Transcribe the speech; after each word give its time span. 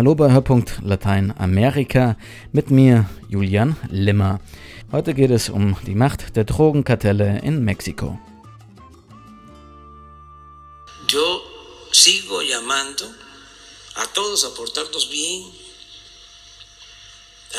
Hallo 0.00 0.14
bei 0.14 0.32
Hörpunkt 0.32 0.78
Lateinamerika 0.82 2.16
mit 2.52 2.70
mir 2.70 3.04
Julian 3.28 3.76
Limmer. 3.90 4.40
Heute 4.92 5.12
geht 5.12 5.30
es 5.30 5.50
um 5.50 5.76
die 5.86 5.94
Macht 5.94 6.36
der 6.36 6.44
Drogenkartelle 6.44 7.40
in 7.40 7.62
Mexiko. 7.62 8.18
Yo 11.06 11.42
sigo 11.92 12.40
llamando 12.40 13.04
a 13.96 14.06
todos 14.14 14.46
a 14.46 14.54
portarnos 14.56 15.10
bien, 15.10 15.44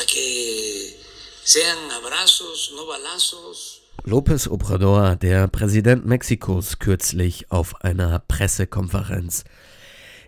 a 0.00 0.04
que 0.04 0.96
sean 1.44 1.78
abrazos, 1.96 2.72
no 2.74 2.86
balazos. 2.86 3.82
López 4.04 4.48
Obrador, 4.48 5.14
der 5.14 5.46
Präsident 5.46 6.06
Mexikos, 6.06 6.80
kürzlich 6.80 7.52
auf 7.52 7.84
einer 7.84 8.18
Pressekonferenz. 8.18 9.44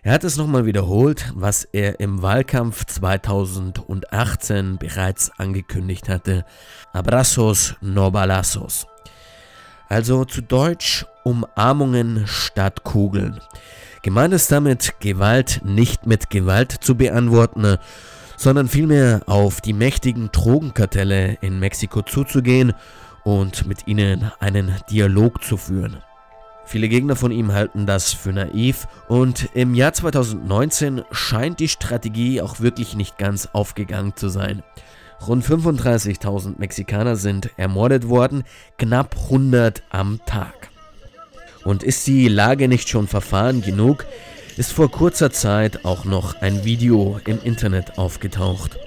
Er 0.05 0.13
hat 0.13 0.23
es 0.23 0.37
nochmal 0.37 0.67
wiederholt, 0.67 1.33
was 1.33 1.63
er 1.63 1.99
im 1.99 2.21
Wahlkampf 2.21 2.85
2018 2.85 4.77
bereits 4.77 5.31
angekündigt 5.39 6.09
hatte. 6.09 6.45
Abrazos 6.93 7.73
no 7.81 8.11
balazos. 8.11 8.85
Also 9.89 10.23
zu 10.23 10.43
Deutsch 10.43 11.07
Umarmungen 11.23 12.27
statt 12.27 12.83
Kugeln. 12.83 13.41
Gemeint 14.03 14.35
ist 14.35 14.51
damit, 14.51 14.99
Gewalt 14.99 15.61
nicht 15.65 16.05
mit 16.05 16.29
Gewalt 16.29 16.71
zu 16.71 16.93
beantworten, 16.93 17.77
sondern 18.37 18.67
vielmehr 18.67 19.23
auf 19.25 19.59
die 19.59 19.73
mächtigen 19.73 20.29
Drogenkartelle 20.31 21.39
in 21.41 21.57
Mexiko 21.57 22.03
zuzugehen 22.03 22.73
und 23.23 23.65
mit 23.65 23.87
ihnen 23.87 24.31
einen 24.39 24.75
Dialog 24.91 25.43
zu 25.43 25.57
führen. 25.57 25.97
Viele 26.65 26.89
Gegner 26.89 27.15
von 27.15 27.31
ihm 27.31 27.53
halten 27.53 27.85
das 27.85 28.11
für 28.11 28.33
naiv 28.33 28.87
und 29.07 29.49
im 29.53 29.75
Jahr 29.75 29.93
2019 29.93 31.03
scheint 31.11 31.59
die 31.59 31.67
Strategie 31.67 32.41
auch 32.41 32.59
wirklich 32.59 32.95
nicht 32.95 33.17
ganz 33.17 33.49
aufgegangen 33.53 34.15
zu 34.15 34.29
sein. 34.29 34.63
Rund 35.25 35.45
35.000 35.45 36.55
Mexikaner 36.57 37.15
sind 37.15 37.49
ermordet 37.57 38.09
worden, 38.09 38.43
knapp 38.77 39.15
100 39.25 39.83
am 39.89 40.19
Tag. 40.25 40.69
Und 41.63 41.83
ist 41.83 42.05
die 42.07 42.27
Lage 42.27 42.67
nicht 42.67 42.89
schon 42.89 43.07
verfahren 43.07 43.61
genug, 43.61 44.05
ist 44.57 44.71
vor 44.71 44.89
kurzer 44.91 45.31
Zeit 45.31 45.85
auch 45.85 46.05
noch 46.05 46.41
ein 46.41 46.63
Video 46.63 47.19
im 47.25 47.41
Internet 47.43 47.97
aufgetaucht. 47.97 48.77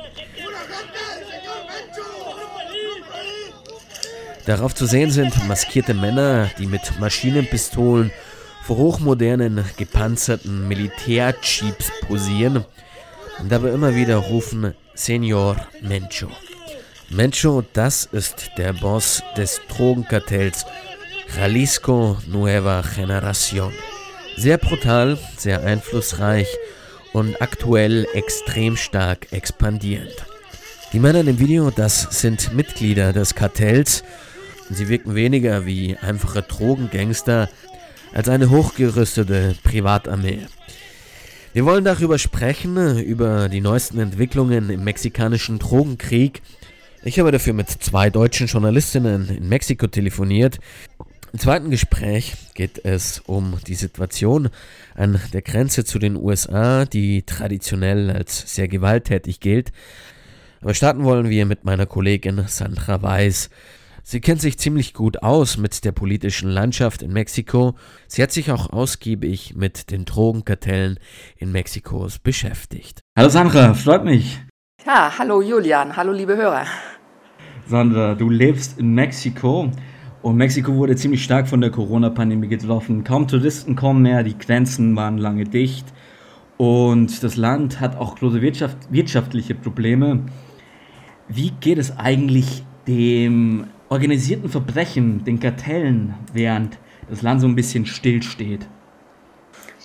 Darauf 4.48 4.74
zu 4.74 4.86
sehen 4.86 5.10
sind 5.10 5.46
maskierte 5.46 5.92
Männer, 5.92 6.50
die 6.58 6.64
mit 6.64 6.98
Maschinenpistolen 6.98 8.10
vor 8.62 8.78
hochmodernen, 8.78 9.62
gepanzerten 9.76 10.66
Militärjeeps 10.66 11.92
posieren 12.06 12.64
und 13.40 13.52
dabei 13.52 13.68
immer 13.68 13.94
wieder 13.94 14.16
rufen 14.16 14.72
Senor 14.94 15.56
Mencho. 15.82 16.30
Mencho, 17.10 17.62
das 17.74 18.06
ist 18.10 18.50
der 18.56 18.72
Boss 18.72 19.22
des 19.36 19.60
Drogenkartells 19.68 20.64
Jalisco 21.36 22.16
Nueva 22.26 22.80
Generación. 22.80 23.70
Sehr 24.38 24.56
brutal, 24.56 25.18
sehr 25.36 25.62
einflussreich 25.62 26.48
und 27.12 27.42
aktuell 27.42 28.06
extrem 28.14 28.78
stark 28.78 29.30
expandierend. 29.30 30.24
Die 30.94 31.00
Männer 31.00 31.20
im 31.20 31.38
Video, 31.38 31.70
das 31.70 32.08
sind 32.18 32.54
Mitglieder 32.54 33.12
des 33.12 33.34
Kartells 33.34 34.02
Sie 34.70 34.88
wirken 34.88 35.14
weniger 35.14 35.66
wie 35.66 35.96
einfache 35.96 36.42
Drogengangster 36.42 37.48
als 38.12 38.28
eine 38.28 38.50
hochgerüstete 38.50 39.56
Privatarmee. 39.62 40.46
Wir 41.54 41.64
wollen 41.64 41.84
darüber 41.84 42.18
sprechen, 42.18 42.98
über 42.98 43.48
die 43.48 43.60
neuesten 43.60 43.98
Entwicklungen 43.98 44.70
im 44.70 44.84
mexikanischen 44.84 45.58
Drogenkrieg. 45.58 46.42
Ich 47.02 47.18
habe 47.18 47.32
dafür 47.32 47.54
mit 47.54 47.70
zwei 47.70 48.10
deutschen 48.10 48.46
Journalistinnen 48.46 49.28
in 49.28 49.48
Mexiko 49.48 49.86
telefoniert. 49.86 50.58
Im 51.32 51.38
zweiten 51.38 51.70
Gespräch 51.70 52.34
geht 52.54 52.84
es 52.84 53.20
um 53.20 53.58
die 53.66 53.74
Situation 53.74 54.48
an 54.94 55.20
der 55.32 55.42
Grenze 55.42 55.84
zu 55.84 55.98
den 55.98 56.16
USA, 56.16 56.84
die 56.84 57.22
traditionell 57.22 58.10
als 58.10 58.54
sehr 58.54 58.68
gewalttätig 58.68 59.40
gilt. 59.40 59.72
Aber 60.60 60.74
starten 60.74 61.04
wollen 61.04 61.28
wir 61.28 61.46
mit 61.46 61.64
meiner 61.64 61.86
Kollegin 61.86 62.44
Sandra 62.46 63.02
Weiß. 63.02 63.50
Sie 64.10 64.22
kennt 64.22 64.40
sich 64.40 64.58
ziemlich 64.58 64.94
gut 64.94 65.22
aus 65.22 65.58
mit 65.58 65.84
der 65.84 65.92
politischen 65.92 66.48
Landschaft 66.48 67.02
in 67.02 67.12
Mexiko. 67.12 67.74
Sie 68.06 68.22
hat 68.22 68.32
sich 68.32 68.50
auch 68.50 68.70
ausgiebig 68.70 69.54
mit 69.54 69.90
den 69.90 70.06
Drogenkartellen 70.06 70.98
in 71.36 71.52
Mexikos 71.52 72.18
beschäftigt. 72.18 73.00
Hallo 73.18 73.28
Sandra, 73.28 73.74
freut 73.74 74.06
mich. 74.06 74.40
Ja, 74.86 75.12
hallo 75.18 75.42
Julian, 75.42 75.94
hallo 75.94 76.12
liebe 76.12 76.38
Hörer. 76.38 76.64
Sandra, 77.66 78.14
du 78.14 78.30
lebst 78.30 78.78
in 78.78 78.94
Mexiko 78.94 79.70
und 80.22 80.36
Mexiko 80.36 80.74
wurde 80.74 80.96
ziemlich 80.96 81.22
stark 81.22 81.46
von 81.46 81.60
der 81.60 81.70
Corona-Pandemie 81.70 82.48
getroffen. 82.48 83.04
Kaum 83.04 83.28
Touristen 83.28 83.76
kommen 83.76 84.00
mehr, 84.00 84.22
die 84.22 84.38
Grenzen 84.38 84.96
waren 84.96 85.18
lange 85.18 85.44
dicht 85.44 85.84
und 86.56 87.22
das 87.22 87.36
Land 87.36 87.78
hat 87.78 87.98
auch 87.98 88.16
große 88.16 88.40
Wirtschaft, 88.40 88.78
wirtschaftliche 88.90 89.54
Probleme. 89.54 90.24
Wie 91.28 91.50
geht 91.60 91.76
es 91.76 91.98
eigentlich 91.98 92.64
dem 92.86 93.66
organisierten 93.88 94.48
Verbrechen, 94.48 95.24
den 95.24 95.40
Kartellen, 95.40 96.14
während 96.32 96.78
das 97.08 97.22
Land 97.22 97.40
so 97.40 97.46
ein 97.46 97.54
bisschen 97.56 97.86
stillsteht. 97.86 98.68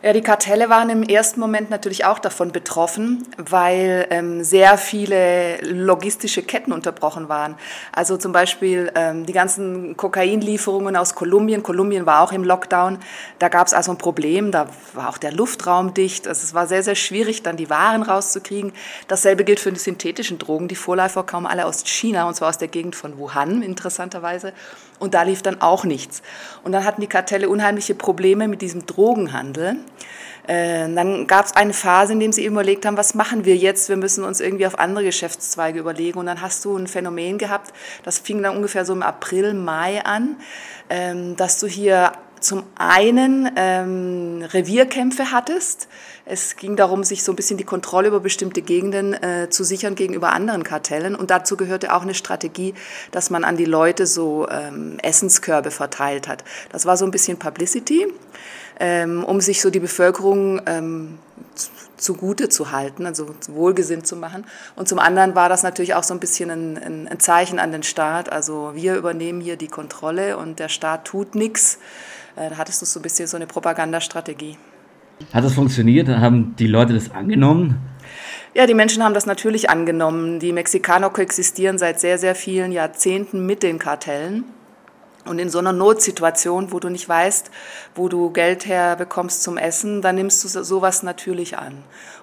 Ja, 0.05 0.11
die 0.11 0.19
Kartelle 0.19 0.69
waren 0.69 0.89
im 0.89 1.01
ersten 1.01 1.39
Moment 1.39 1.69
natürlich 1.69 2.03
auch 2.03 2.19
davon 2.19 2.51
betroffen, 2.51 3.25
weil 3.37 4.05
ähm, 4.09 4.43
sehr 4.43 4.77
viele 4.77 5.61
logistische 5.61 6.43
Ketten 6.43 6.73
unterbrochen 6.73 7.29
waren. 7.29 7.55
Also 7.93 8.17
zum 8.17 8.33
Beispiel 8.33 8.91
ähm, 8.95 9.25
die 9.25 9.31
ganzen 9.31 9.95
Kokainlieferungen 9.95 10.97
aus 10.97 11.15
Kolumbien. 11.15 11.63
Kolumbien 11.63 12.05
war 12.05 12.19
auch 12.19 12.33
im 12.33 12.43
Lockdown. 12.43 12.99
Da 13.39 13.47
gab 13.47 13.65
es 13.65 13.73
also 13.73 13.91
ein 13.91 13.97
Problem. 13.97 14.51
Da 14.51 14.67
war 14.91 15.07
auch 15.07 15.17
der 15.17 15.31
Luftraum 15.31 15.93
dicht. 15.93 16.27
Also 16.27 16.43
es 16.43 16.53
war 16.53 16.67
sehr, 16.67 16.83
sehr 16.83 16.95
schwierig, 16.95 17.41
dann 17.41 17.55
die 17.55 17.69
Waren 17.69 18.03
rauszukriegen. 18.03 18.73
Dasselbe 19.07 19.45
gilt 19.45 19.61
für 19.61 19.71
die 19.71 19.79
synthetischen 19.79 20.37
Drogen. 20.37 20.67
Die 20.67 20.75
Vorläufer 20.75 21.23
kamen 21.23 21.45
alle 21.45 21.65
aus 21.65 21.85
China 21.85 22.27
und 22.27 22.35
zwar 22.35 22.49
aus 22.49 22.57
der 22.57 22.67
Gegend 22.67 22.97
von 22.97 23.17
Wuhan, 23.17 23.61
interessanterweise. 23.61 24.51
Und 24.99 25.13
da 25.13 25.23
lief 25.23 25.41
dann 25.41 25.61
auch 25.61 25.83
nichts. 25.83 26.21
Und 26.63 26.71
dann 26.71 26.85
hatten 26.85 27.01
die 27.01 27.07
Kartelle 27.07 27.49
unheimliche 27.49 27.95
Probleme 27.95 28.47
mit 28.47 28.61
diesem 28.61 28.85
Drogenhandel. 28.85 29.77
Äh, 30.47 30.93
dann 30.93 31.27
gab 31.27 31.45
es 31.45 31.55
eine 31.55 31.73
Phase, 31.73 32.13
in 32.13 32.19
der 32.19 32.33
sie 32.33 32.45
überlegt 32.45 32.85
haben, 32.85 32.97
was 32.97 33.15
machen 33.15 33.45
wir 33.45 33.55
jetzt? 33.55 33.89
Wir 33.89 33.95
müssen 33.95 34.23
uns 34.23 34.41
irgendwie 34.41 34.67
auf 34.67 34.77
andere 34.77 35.05
Geschäftszweige 35.05 35.79
überlegen. 35.79 36.19
Und 36.19 36.25
dann 36.25 36.41
hast 36.41 36.65
du 36.65 36.77
ein 36.77 36.87
Phänomen 36.87 37.37
gehabt, 37.37 37.73
das 38.03 38.19
fing 38.19 38.41
dann 38.43 38.55
ungefähr 38.55 38.85
so 38.85 38.93
im 38.93 39.03
April, 39.03 39.53
Mai 39.53 40.03
an, 40.03 40.37
ähm, 40.89 41.35
dass 41.37 41.59
du 41.59 41.67
hier 41.67 42.11
zum 42.43 42.63
einen 42.75 43.49
ähm, 43.55 44.43
Revierkämpfe 44.43 45.31
hattest. 45.31 45.87
Es 46.25 46.55
ging 46.55 46.75
darum, 46.75 47.03
sich 47.03 47.23
so 47.23 47.31
ein 47.31 47.35
bisschen 47.35 47.57
die 47.57 47.63
Kontrolle 47.63 48.07
über 48.07 48.19
bestimmte 48.19 48.61
Gegenden 48.61 49.13
äh, 49.13 49.49
zu 49.49 49.63
sichern 49.63 49.95
gegenüber 49.95 50.33
anderen 50.33 50.63
Kartellen. 50.63 51.15
Und 51.15 51.31
dazu 51.31 51.57
gehörte 51.57 51.93
auch 51.93 52.03
eine 52.03 52.13
Strategie, 52.13 52.73
dass 53.11 53.29
man 53.29 53.43
an 53.43 53.57
die 53.57 53.65
Leute 53.65 54.07
so 54.07 54.47
ähm, 54.49 54.99
Essenskörbe 55.01 55.71
verteilt 55.71 56.27
hat. 56.27 56.43
Das 56.71 56.85
war 56.85 56.97
so 56.97 57.05
ein 57.05 57.11
bisschen 57.11 57.39
Publicity, 57.39 58.07
ähm, 58.79 59.23
um 59.23 59.41
sich 59.41 59.61
so 59.61 59.69
die 59.69 59.79
Bevölkerung 59.79 60.61
ähm, 60.65 61.19
zugute 61.97 62.49
zu 62.49 62.71
halten, 62.71 63.05
also 63.05 63.33
wohlgesinnt 63.47 64.05
zu 64.05 64.15
machen. 64.15 64.45
Und 64.75 64.87
zum 64.87 64.99
anderen 64.99 65.35
war 65.35 65.49
das 65.49 65.63
natürlich 65.63 65.93
auch 65.93 66.03
so 66.03 66.13
ein 66.13 66.19
bisschen 66.19 66.49
ein, 66.49 67.07
ein 67.07 67.19
Zeichen 67.19 67.59
an 67.59 67.71
den 67.71 67.83
Staat. 67.83 68.31
Also 68.31 68.71
wir 68.75 68.95
übernehmen 68.95 69.41
hier 69.41 69.55
die 69.55 69.67
Kontrolle 69.67 70.37
und 70.37 70.59
der 70.59 70.69
Staat 70.69 71.05
tut 71.05 71.35
nichts. 71.35 71.79
Äh, 72.35 72.49
da 72.49 72.57
hattest 72.57 72.81
du 72.81 72.85
so 72.85 72.99
ein 72.99 73.03
bisschen 73.03 73.27
so 73.27 73.37
eine 73.37 73.47
Propagandastrategie. 73.47 74.57
Hat 75.33 75.43
das 75.43 75.53
funktioniert? 75.53 76.07
Haben 76.07 76.55
die 76.57 76.67
Leute 76.67 76.93
das 76.93 77.11
angenommen? 77.11 77.77
Ja, 78.53 78.67
die 78.67 78.73
Menschen 78.73 79.03
haben 79.03 79.13
das 79.13 79.25
natürlich 79.25 79.69
angenommen. 79.69 80.39
Die 80.39 80.51
Mexikaner 80.51 81.09
koexistieren 81.09 81.77
seit 81.77 81.99
sehr, 81.99 82.17
sehr 82.17 82.35
vielen 82.35 82.71
Jahrzehnten 82.71 83.45
mit 83.45 83.63
den 83.63 83.79
Kartellen. 83.79 84.45
Und 85.25 85.39
in 85.39 85.49
so 85.49 85.59
einer 85.59 85.71
Notsituation, 85.71 86.73
wo 86.73 86.79
du 86.79 86.89
nicht 86.89 87.07
weißt, 87.07 87.49
wo 87.95 88.09
du 88.09 88.31
Geld 88.31 88.65
herbekommst 88.65 89.41
zum 89.41 89.57
Essen, 89.57 90.01
dann 90.01 90.15
nimmst 90.15 90.43
du 90.43 90.47
sowas 90.47 91.01
natürlich 91.01 91.57
an. 91.57 91.75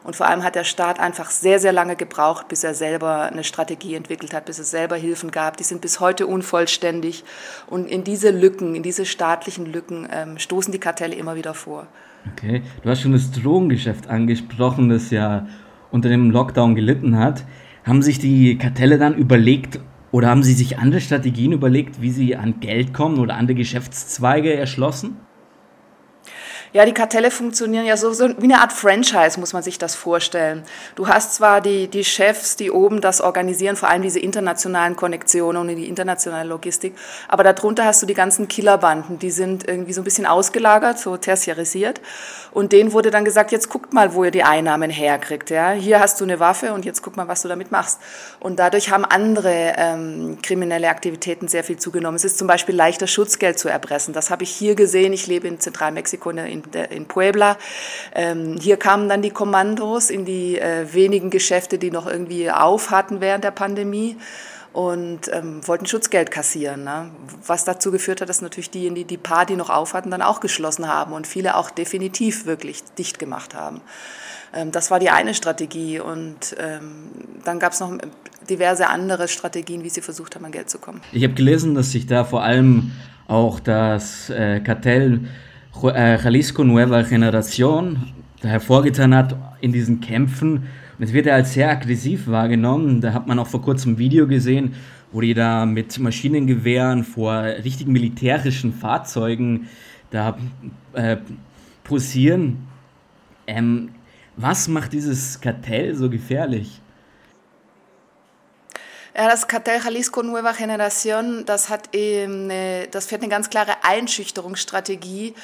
Und 0.04 0.16
vor 0.16 0.26
allem 0.26 0.44
hat 0.44 0.54
der 0.54 0.64
Staat 0.64 1.00
einfach 1.00 1.30
sehr, 1.30 1.58
sehr 1.60 1.72
lange 1.72 1.96
gebraucht, 1.96 2.48
bis 2.48 2.62
er 2.62 2.74
selber 2.74 3.22
eine 3.22 3.44
Strategie 3.44 3.94
entwickelt 3.94 4.34
hat, 4.34 4.44
bis 4.44 4.58
es 4.58 4.70
selber 4.70 4.96
Hilfen 4.96 5.30
gab. 5.30 5.56
Die 5.56 5.64
sind 5.64 5.80
bis 5.80 6.00
heute 6.00 6.26
unvollständig. 6.26 7.24
Und 7.66 7.86
in 7.86 8.04
diese 8.04 8.30
Lücken, 8.30 8.74
in 8.74 8.82
diese 8.82 9.06
staatlichen 9.06 9.64
Lücken 9.64 10.06
ähm, 10.12 10.38
stoßen 10.38 10.72
die 10.72 10.78
Kartelle 10.78 11.14
immer 11.14 11.36
wieder 11.36 11.54
vor. 11.54 11.86
Okay, 12.32 12.62
du 12.82 12.90
hast 12.90 13.00
schon 13.00 13.12
das 13.12 13.30
Drogengeschäft 13.30 14.08
angesprochen, 14.08 14.90
das 14.90 15.10
ja 15.10 15.46
unter 15.90 16.10
dem 16.10 16.30
Lockdown 16.30 16.74
gelitten 16.74 17.18
hat. 17.18 17.44
Haben 17.84 18.02
sich 18.02 18.18
die 18.18 18.58
Kartelle 18.58 18.98
dann 18.98 19.14
überlegt, 19.14 19.80
oder 20.12 20.28
haben 20.28 20.42
Sie 20.42 20.54
sich 20.54 20.78
andere 20.78 21.00
Strategien 21.00 21.52
überlegt, 21.52 22.00
wie 22.02 22.10
Sie 22.10 22.36
an 22.36 22.60
Geld 22.60 22.92
kommen 22.92 23.18
oder 23.18 23.36
andere 23.36 23.54
Geschäftszweige 23.54 24.52
erschlossen? 24.54 25.16
Ja, 26.72 26.84
die 26.84 26.94
Kartelle 26.94 27.32
funktionieren 27.32 27.84
ja 27.84 27.96
so, 27.96 28.12
so 28.12 28.28
wie 28.38 28.44
eine 28.44 28.60
Art 28.60 28.72
Franchise, 28.72 29.40
muss 29.40 29.52
man 29.52 29.64
sich 29.64 29.78
das 29.78 29.96
vorstellen. 29.96 30.62
Du 30.94 31.08
hast 31.08 31.34
zwar 31.34 31.60
die, 31.60 31.88
die 31.88 32.04
Chefs, 32.04 32.54
die 32.54 32.70
oben 32.70 33.00
das 33.00 33.20
organisieren, 33.20 33.74
vor 33.74 33.88
allem 33.88 34.02
diese 34.02 34.20
internationalen 34.20 34.94
Konnektionen 34.94 35.60
und 35.60 35.68
die 35.76 35.88
internationale 35.88 36.48
Logistik, 36.48 36.94
aber 37.26 37.42
darunter 37.42 37.84
hast 37.86 38.02
du 38.02 38.06
die 38.06 38.14
ganzen 38.14 38.46
Killerbanden, 38.46 39.18
die 39.18 39.32
sind 39.32 39.66
irgendwie 39.66 39.92
so 39.92 40.00
ein 40.00 40.04
bisschen 40.04 40.26
ausgelagert, 40.26 41.00
so 41.00 41.16
tertiarisiert. 41.16 42.00
Und 42.52 42.72
denen 42.72 42.92
wurde 42.92 43.10
dann 43.10 43.24
gesagt, 43.24 43.52
jetzt 43.52 43.68
guckt 43.68 43.92
mal, 43.92 44.14
wo 44.14 44.24
ihr 44.24 44.30
die 44.30 44.42
Einnahmen 44.42 44.90
herkriegt. 44.90 45.50
Ja? 45.50 45.70
Hier 45.70 46.00
hast 46.00 46.20
du 46.20 46.24
eine 46.24 46.40
Waffe 46.40 46.72
und 46.72 46.84
jetzt 46.84 47.02
guck 47.02 47.16
mal, 47.16 47.28
was 47.28 47.42
du 47.42 47.48
damit 47.48 47.70
machst. 47.70 48.00
Und 48.40 48.58
dadurch 48.58 48.90
haben 48.90 49.04
andere 49.04 49.74
ähm, 49.76 50.38
kriminelle 50.42 50.88
Aktivitäten 50.88 51.46
sehr 51.46 51.62
viel 51.62 51.78
zugenommen. 51.78 52.16
Es 52.16 52.24
ist 52.24 52.38
zum 52.38 52.48
Beispiel 52.48 52.74
leichter, 52.74 53.06
Schutzgeld 53.06 53.58
zu 53.58 53.68
erpressen. 53.68 54.14
Das 54.14 54.30
habe 54.30 54.42
ich 54.42 54.50
hier 54.50 54.74
gesehen. 54.74 55.12
Ich 55.12 55.26
lebe 55.26 55.46
in 55.46 55.60
Zentralmexiko, 55.60 56.30
in 56.30 56.59
in, 56.62 56.84
in 56.84 57.06
Puebla. 57.06 57.56
Ähm, 58.14 58.56
hier 58.60 58.76
kamen 58.76 59.08
dann 59.08 59.22
die 59.22 59.30
Kommandos 59.30 60.10
in 60.10 60.24
die 60.24 60.58
äh, 60.58 60.92
wenigen 60.92 61.30
Geschäfte, 61.30 61.78
die 61.78 61.90
noch 61.90 62.06
irgendwie 62.06 62.50
auf 62.50 62.90
hatten 62.90 63.20
während 63.20 63.44
der 63.44 63.50
Pandemie 63.50 64.16
und 64.72 65.32
ähm, 65.32 65.66
wollten 65.66 65.86
Schutzgeld 65.86 66.30
kassieren. 66.30 66.84
Ne? 66.84 67.10
Was 67.46 67.64
dazu 67.64 67.90
geführt 67.90 68.20
hat, 68.20 68.28
dass 68.28 68.40
natürlich 68.40 68.70
die, 68.70 69.04
die 69.04 69.16
paar, 69.16 69.46
die 69.46 69.56
noch 69.56 69.70
auf 69.70 69.94
hatten, 69.94 70.10
dann 70.10 70.22
auch 70.22 70.40
geschlossen 70.40 70.86
haben 70.86 71.12
und 71.12 71.26
viele 71.26 71.56
auch 71.56 71.70
definitiv 71.70 72.46
wirklich 72.46 72.84
dicht 72.96 73.18
gemacht 73.18 73.54
haben. 73.54 73.80
Ähm, 74.54 74.70
das 74.70 74.90
war 74.90 75.00
die 75.00 75.10
eine 75.10 75.34
Strategie 75.34 75.98
und 75.98 76.56
ähm, 76.58 77.10
dann 77.44 77.58
gab 77.58 77.72
es 77.72 77.80
noch 77.80 77.96
diverse 78.48 78.88
andere 78.88 79.28
Strategien, 79.28 79.82
wie 79.82 79.90
sie 79.90 80.00
versucht 80.00 80.34
haben, 80.34 80.44
an 80.44 80.52
Geld 80.52 80.70
zu 80.70 80.78
kommen. 80.78 81.00
Ich 81.12 81.24
habe 81.24 81.34
gelesen, 81.34 81.74
dass 81.74 81.90
sich 81.90 82.06
da 82.06 82.24
vor 82.24 82.42
allem 82.42 82.92
auch 83.26 83.60
das 83.60 84.30
äh, 84.30 84.60
Kartell 84.60 85.20
Jalisco 85.82 86.64
Nueva 86.64 87.02
Generación 87.02 88.12
hervorgetan 88.42 89.14
hat 89.14 89.36
in 89.60 89.72
diesen 89.72 90.00
Kämpfen. 90.00 90.64
Und 90.98 91.04
es 91.04 91.12
wird 91.12 91.26
ja 91.26 91.34
als 91.34 91.54
sehr 91.54 91.70
aggressiv 91.70 92.26
wahrgenommen. 92.26 93.00
Da 93.00 93.12
hat 93.12 93.26
man 93.26 93.38
auch 93.38 93.46
vor 93.46 93.62
kurzem 93.62 93.92
ein 93.92 93.98
Video 93.98 94.26
gesehen, 94.26 94.74
wo 95.12 95.20
die 95.20 95.34
da 95.34 95.66
mit 95.66 95.98
Maschinengewehren 95.98 97.04
vor 97.04 97.42
richtigen 97.42 97.92
militärischen 97.92 98.72
Fahrzeugen 98.72 99.68
da 100.10 100.36
äh, 100.92 101.16
posieren. 101.84 102.66
Ähm, 103.46 103.90
was 104.36 104.68
macht 104.68 104.92
dieses 104.92 105.40
Kartell 105.40 105.94
so 105.94 106.10
gefährlich? 106.10 106.80
Ja, 109.16 109.28
das 109.28 109.48
Kartell 109.48 109.80
Jalisco 109.82 110.22
Nueva 110.22 110.52
Generación, 110.52 111.44
das 111.44 111.68
hat 111.68 111.88
eine, 111.92 112.86
das 112.92 113.06
fährt 113.06 113.22
eine 113.22 113.30
ganz 113.30 113.50
klare 113.50 113.82
Einschüchterungsstrategie, 113.82 115.34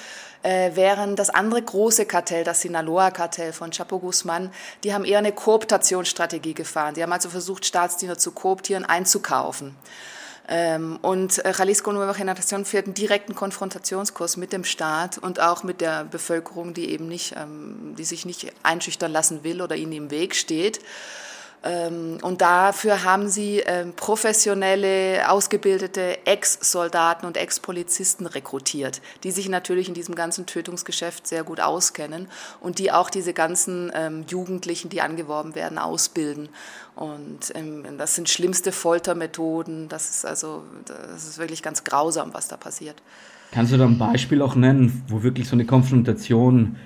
äh, 0.45 0.71
während 0.75 1.19
das 1.19 1.31
andere 1.31 1.63
große 1.63 2.07
Kartell, 2.07 2.45
das 2.45 2.61
Sinaloa-Kartell 2.61 3.53
von 3.53 3.73
Chapo 3.73 3.99
Guzman, 3.99 4.53
die 4.85 4.95
haben 4.95 5.05
eher 5.05 5.19
eine 5.19 5.33
Kooptationsstrategie 5.33 6.55
gefahren. 6.55 6.95
Die 6.95 7.03
haben 7.03 7.13
also 7.13 7.29
versucht, 7.29 7.67
Staatsdiener 7.67 8.17
zu 8.17 8.31
kooptieren, 8.31 8.85
einzukaufen. 8.85 9.75
Ähm, 10.49 11.01
und 11.03 11.45
äh, 11.45 11.53
Jalisco 11.59 11.91
Nueva 11.91 12.13
Generación 12.13 12.65
fährt 12.65 12.87
einen 12.87 12.95
direkten 12.95 13.35
Konfrontationskurs 13.35 14.37
mit 14.37 14.53
dem 14.53 14.63
Staat 14.63 15.19
und 15.19 15.41
auch 15.41 15.65
mit 15.65 15.81
der 15.81 16.05
Bevölkerung, 16.05 16.73
die 16.73 16.91
eben 16.91 17.09
nicht, 17.09 17.35
ähm, 17.37 17.97
die 17.99 18.05
sich 18.05 18.25
nicht 18.27 18.53
einschüchtern 18.63 19.11
lassen 19.11 19.43
will 19.43 19.61
oder 19.61 19.75
ihnen 19.75 19.93
im 19.93 20.11
Weg 20.13 20.37
steht. 20.37 20.79
Ähm, 21.65 22.19
und 22.23 22.43
dafür 22.43 23.03
haben 23.03 23.29
sie 23.29 23.63
ähm, 23.67 23.93
professionelle, 23.95 25.29
ausgebildete 25.31 26.27
Ex-Soldaten 26.27 27.27
und 27.27 27.37
Ex-Polizisten 27.37 28.27
rekrutiert, 28.27 29.01
die 29.25 29.31
sich 29.31 29.49
natürlich 29.49 29.89
in 29.89 29.95
diesem 29.95 30.15
ganzen 30.15 30.47
Tötungsgeschäft 30.47 31.27
sehr 31.27 31.45
gut 31.45 31.61
auskennen 31.61 32.29
und 32.61 32.79
die 32.79 32.93
auch 32.93 33.11
diese 33.11 33.33
ganzen 33.33 33.91
ähm, 33.95 34.25
Jugendlichen, 34.29 34.89
die 34.89 35.01
angeworben 35.01 35.55
werden, 35.55 35.79
ausbilden. 35.79 36.49
Und 36.95 37.53
das 37.99 38.15
sind 38.15 38.31
schlimmste 38.31 38.73
Foltermethoden. 38.73 39.91
Das 39.91 40.09
ist 40.09 40.25
also, 40.25 40.63
das 40.87 41.27
ist 41.27 41.37
wirklich 41.37 41.63
ganz 41.63 41.85
grausam, 41.85 42.33
was 42.33 42.49
da 42.49 42.57
passiert. 42.57 43.03
Kannst 43.53 43.73
du 43.73 43.77
da 43.77 43.85
ein 43.85 43.99
Beispiel 43.99 44.41
auch 44.41 44.55
nennen, 44.55 45.05
wo 45.09 45.23
wirklich 45.23 45.47
so 45.47 45.57
eine 45.57 45.67
Konfrontation 45.67 46.77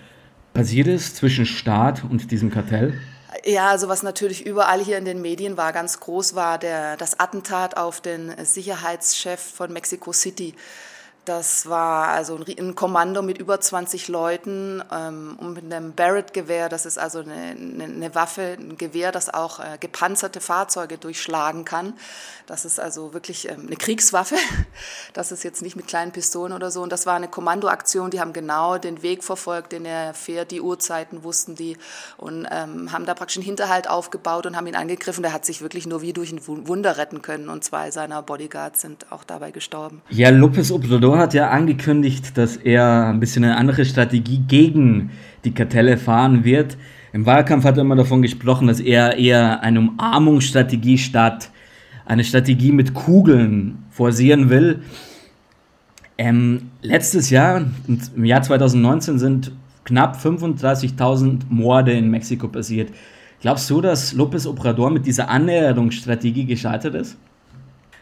passiert 0.52 0.88
ist 0.88 1.16
zwischen 1.16 1.46
Staat 1.46 2.02
und 2.02 2.32
diesem 2.32 2.50
Kartell? 2.50 2.98
Ja, 3.44 3.68
also 3.68 3.88
was 3.88 4.02
natürlich 4.02 4.44
überall 4.44 4.82
hier 4.82 4.98
in 4.98 5.04
den 5.04 5.22
Medien 5.22 5.56
war, 5.56 5.72
ganz 5.72 6.00
groß 6.00 6.34
war 6.34 6.58
der, 6.58 6.96
das 6.96 7.20
Attentat 7.20 7.76
auf 7.76 8.00
den 8.00 8.34
Sicherheitschef 8.44 9.40
von 9.40 9.72
Mexico 9.72 10.12
City. 10.12 10.54
Das 11.26 11.68
war 11.68 12.08
also 12.08 12.38
ein, 12.58 12.74
Kommando 12.74 13.20
mit 13.20 13.36
über 13.38 13.60
20 13.60 14.08
Leuten 14.08 14.82
ähm, 14.90 15.36
und 15.38 15.52
mit 15.52 15.64
einem 15.64 15.92
Barrett-Gewehr. 15.92 16.70
Das 16.70 16.86
ist 16.86 16.98
also 16.98 17.20
eine, 17.20 17.34
eine, 17.34 17.84
eine, 17.84 18.14
Waffe, 18.14 18.56
ein 18.58 18.78
Gewehr, 18.78 19.12
das 19.12 19.32
auch 19.32 19.60
äh, 19.60 19.76
gepanzerte 19.78 20.40
Fahrzeuge 20.40 20.96
durchschlagen 20.96 21.66
kann. 21.66 21.92
Das 22.46 22.64
ist 22.64 22.80
also 22.80 23.12
wirklich 23.12 23.48
ähm, 23.50 23.66
eine 23.66 23.76
Kriegswaffe. 23.76 24.36
Das 25.12 25.32
ist 25.32 25.42
jetzt 25.42 25.60
nicht 25.60 25.76
mit 25.76 25.88
kleinen 25.88 26.12
Pistolen 26.12 26.52
oder 26.52 26.70
so. 26.70 26.82
Und 26.82 26.90
das 26.90 27.04
war 27.04 27.14
eine 27.14 27.28
Kommandoaktion. 27.28 28.10
Die 28.10 28.20
haben 28.20 28.32
genau 28.32 28.78
den 28.78 29.02
Weg 29.02 29.24
verfolgt, 29.24 29.72
den 29.72 29.84
er 29.84 30.14
fährt. 30.14 30.50
Die 30.50 30.60
Uhrzeiten 30.60 31.24
wussten 31.24 31.56
die 31.56 31.76
und 32.16 32.46
ähm, 32.50 32.92
haben 32.92 33.06
da 33.06 33.14
praktisch 33.14 33.36
einen 33.36 33.44
Hinterhalt 33.44 33.90
aufgebaut 33.90 34.46
und 34.46 34.56
haben 34.56 34.66
ihn 34.66 34.76
angegriffen. 34.76 35.22
Der 35.22 35.32
hat 35.32 35.44
sich 35.44 35.62
wirklich 35.62 35.86
nur 35.86 36.00
wie 36.00 36.12
durch 36.12 36.32
ein 36.32 36.40
Wunder 36.46 36.96
retten 36.96 37.22
können. 37.22 37.48
Und 37.48 37.64
zwei 37.64 37.90
seiner 37.90 38.22
Bodyguards 38.22 38.80
sind 38.80 39.10
auch 39.10 39.24
dabei 39.24 39.50
gestorben. 39.50 40.00
Ja, 40.08 40.30
Lopez 40.30 40.70
Obrador 40.70 41.19
hat 41.20 41.34
ja 41.34 41.50
angekündigt, 41.50 42.36
dass 42.36 42.56
er 42.56 43.06
ein 43.06 43.20
bisschen 43.20 43.44
eine 43.44 43.56
andere 43.56 43.84
Strategie 43.84 44.42
gegen 44.46 45.10
die 45.44 45.52
Kartelle 45.52 45.96
fahren 45.96 46.44
wird. 46.44 46.76
Im 47.12 47.26
Wahlkampf 47.26 47.64
hat 47.64 47.76
er 47.76 47.82
immer 47.82 47.96
davon 47.96 48.22
gesprochen, 48.22 48.66
dass 48.66 48.80
er 48.80 49.16
eher 49.16 49.62
eine 49.62 49.80
Umarmungsstrategie 49.80 50.98
statt 50.98 51.50
eine 52.10 52.24
Strategie 52.24 52.72
mit 52.72 52.92
Kugeln 52.92 53.84
forcieren 53.90 54.50
will. 54.50 54.82
Ähm, 56.18 56.70
letztes 56.82 57.30
Jahr, 57.30 57.62
im 58.16 58.24
Jahr 58.24 58.42
2019, 58.42 59.18
sind 59.20 59.52
knapp 59.84 60.16
35.000 60.16 61.42
Morde 61.48 61.92
in 61.92 62.10
Mexiko 62.10 62.48
passiert. 62.48 62.90
Glaubst 63.40 63.70
du, 63.70 63.80
dass 63.80 64.14
López 64.14 64.46
Obrador 64.46 64.90
mit 64.90 65.06
dieser 65.06 65.28
Annäherungsstrategie 65.30 66.44
gescheitert 66.46 66.94
ist? 66.94 67.16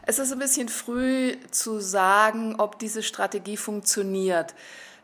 Es 0.09 0.19
ist 0.19 0.33
ein 0.33 0.39
bisschen 0.39 0.71
früh 0.71 1.37
zu 1.51 1.81
sagen, 1.81 2.55
ob 2.57 2.79
diese 2.79 3.03
Strategie 3.03 3.59
funktioniert. 3.59 4.55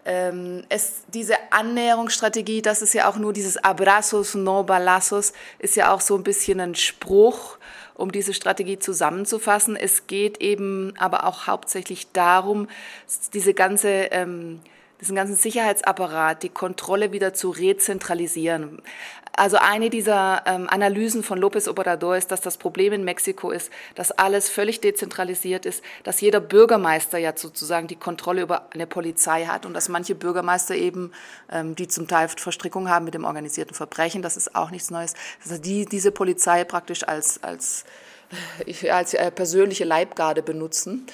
Ähm, 0.06 0.64
es, 0.70 1.02
diese 1.12 1.34
Annäherungsstrategie, 1.50 2.62
das 2.62 2.80
ist 2.80 2.94
ja 2.94 3.06
auch 3.10 3.16
nur 3.16 3.34
dieses 3.34 3.58
Abrazos 3.58 4.34
no 4.34 4.62
balazos, 4.62 5.34
ist 5.58 5.76
ja 5.76 5.92
auch 5.92 6.00
so 6.00 6.16
ein 6.16 6.22
bisschen 6.22 6.58
ein 6.58 6.74
Spruch, 6.74 7.58
um 7.92 8.12
diese 8.12 8.32
Strategie 8.32 8.78
zusammenzufassen. 8.78 9.76
Es 9.76 10.06
geht 10.06 10.40
eben 10.40 10.94
aber 10.96 11.24
auch 11.24 11.48
hauptsächlich 11.48 12.10
darum, 12.12 12.66
diese 13.34 13.52
ganze 13.52 13.90
ähm, 14.10 14.62
diesen 15.02 15.16
ganzen 15.16 15.36
Sicherheitsapparat, 15.36 16.42
die 16.42 16.48
Kontrolle 16.48 17.12
wieder 17.12 17.34
zu 17.34 17.50
rezentralisieren. 17.50 18.80
Also 19.36 19.56
eine 19.56 19.90
dieser 19.90 20.42
ähm, 20.46 20.68
Analysen 20.70 21.24
von 21.24 21.40
López 21.40 21.68
Obrador 21.68 22.16
ist, 22.16 22.30
dass 22.30 22.40
das 22.40 22.56
Problem 22.56 22.92
in 22.92 23.02
Mexiko 23.02 23.50
ist, 23.50 23.70
dass 23.96 24.12
alles 24.12 24.48
völlig 24.48 24.80
dezentralisiert 24.80 25.66
ist, 25.66 25.82
dass 26.04 26.20
jeder 26.20 26.38
Bürgermeister 26.38 27.18
ja 27.18 27.32
sozusagen 27.36 27.88
die 27.88 27.96
Kontrolle 27.96 28.42
über 28.42 28.68
eine 28.72 28.86
Polizei 28.86 29.46
hat 29.46 29.66
und 29.66 29.74
dass 29.74 29.88
manche 29.88 30.14
Bürgermeister 30.14 30.76
eben, 30.76 31.10
ähm, 31.50 31.74
die 31.74 31.88
zum 31.88 32.06
Teil 32.06 32.28
Verstrickung 32.28 32.88
haben 32.88 33.06
mit 33.06 33.14
dem 33.14 33.24
organisierten 33.24 33.74
Verbrechen, 33.74 34.22
das 34.22 34.36
ist 34.36 34.54
auch 34.54 34.70
nichts 34.70 34.92
Neues, 34.92 35.14
dass 35.44 35.60
die 35.60 35.84
diese 35.84 36.12
Polizei 36.12 36.62
praktisch 36.62 37.02
als, 37.02 37.42
als, 37.42 37.84
als 38.90 39.14
äh, 39.14 39.32
persönliche 39.32 39.84
Leibgarde 39.84 40.42
benutzen. 40.42 41.06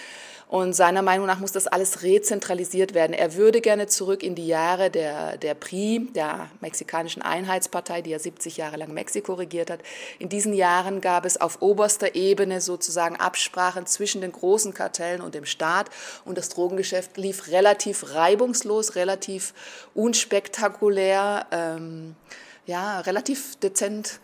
Und 0.50 0.72
seiner 0.72 1.02
Meinung 1.02 1.28
nach 1.28 1.38
muss 1.38 1.52
das 1.52 1.68
alles 1.68 2.02
rezentralisiert 2.02 2.92
werden. 2.92 3.12
Er 3.12 3.36
würde 3.36 3.60
gerne 3.60 3.86
zurück 3.86 4.24
in 4.24 4.34
die 4.34 4.48
Jahre 4.48 4.90
der, 4.90 5.36
der 5.36 5.54
PRI, 5.54 6.08
der 6.12 6.50
mexikanischen 6.60 7.22
Einheitspartei, 7.22 8.02
die 8.02 8.10
ja 8.10 8.18
70 8.18 8.56
Jahre 8.56 8.76
lang 8.76 8.92
Mexiko 8.92 9.34
regiert 9.34 9.70
hat. 9.70 9.78
In 10.18 10.28
diesen 10.28 10.52
Jahren 10.52 11.00
gab 11.00 11.24
es 11.24 11.40
auf 11.40 11.62
oberster 11.62 12.16
Ebene 12.16 12.60
sozusagen 12.60 13.14
Absprachen 13.14 13.86
zwischen 13.86 14.22
den 14.22 14.32
großen 14.32 14.74
Kartellen 14.74 15.20
und 15.20 15.36
dem 15.36 15.46
Staat. 15.46 15.88
Und 16.24 16.36
das 16.36 16.48
Drogengeschäft 16.48 17.16
lief 17.16 17.46
relativ 17.52 18.12
reibungslos, 18.16 18.96
relativ 18.96 19.54
unspektakulär, 19.94 21.46
ähm, 21.52 22.16
ja, 22.66 22.98
relativ 22.98 23.54
dezent 23.60 24.18